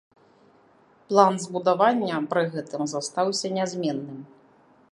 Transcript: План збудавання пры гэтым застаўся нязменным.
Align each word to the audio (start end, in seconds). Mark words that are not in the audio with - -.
План 1.11 1.35
збудавання 1.43 2.15
пры 2.31 2.43
гэтым 2.55 2.81
застаўся 2.93 3.47
нязменным. 3.59 4.19